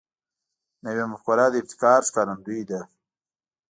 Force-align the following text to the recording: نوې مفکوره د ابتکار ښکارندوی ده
نوې 0.85 1.03
مفکوره 1.11 1.45
د 1.49 1.55
ابتکار 1.61 1.99
ښکارندوی 2.07 2.61
ده 2.69 2.81